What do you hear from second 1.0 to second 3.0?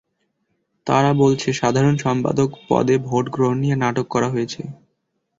বলছে, সাধারণ সম্পাদক পদে